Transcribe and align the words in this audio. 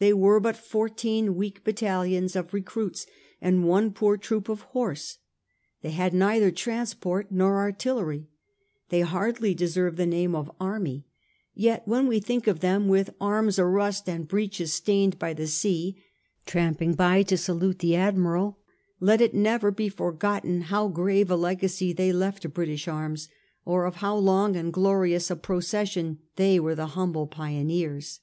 They 0.00 0.12
were 0.12 0.40
but 0.40 0.56
fourteen 0.56 1.36
weak 1.36 1.62
battalions 1.62 2.34
of 2.34 2.52
recruits 2.52 3.06
and 3.40 3.64
one 3.64 3.92
poor 3.92 4.16
troop 4.16 4.48
of 4.48 4.62
horse; 4.62 5.18
they 5.82 5.92
had 5.92 6.12
neither 6.12 6.50
transport 6.50 7.30
nor 7.30 7.58
artillery; 7.60 8.26
they 8.88 9.02
hardly 9.02 9.54
deserve 9.54 9.94
the 9.94 10.04
name 10.04 10.34
of 10.34 10.50
army, 10.58 11.06
yet 11.54 11.86
when 11.86 12.08
we 12.08 12.18
think 12.18 12.48
of 12.48 12.58
them 12.58 12.88
with 12.88 13.14
arms 13.20 13.56
arust 13.56 14.08
and 14.08 14.26
breeches 14.26 14.72
stained 14.72 15.16
by 15.16 15.32
the 15.32 15.44
sea^ 15.44 15.94
tramping 16.44 16.94
by 16.94 17.22
to 17.22 17.36
salute 17.36 17.78
the 17.78 17.94
Admiral, 17.94 18.58
let 18.98 19.20
it 19.20 19.32
never 19.32 19.70
be 19.70 19.88
forgotten 19.88 20.62
how 20.62 20.88
grave 20.88 21.30
a 21.30 21.36
legacy 21.36 21.92
they 21.92 22.12
left 22.12 22.42
to 22.42 22.48
British 22.48 22.88
arms, 22.88 23.28
or 23.64 23.84
of 23.84 23.94
how 24.02 24.16
long 24.16 24.56
and 24.56 24.72
glorious 24.72 25.30
a 25.30 25.36
procession 25.36 26.18
they 26.34 26.58
were 26.58 26.74
the 26.74 26.86
humble 26.96 27.28
pioneers. 27.28 28.18